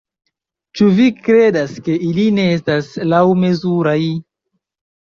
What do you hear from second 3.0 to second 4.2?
laŭmezuraj?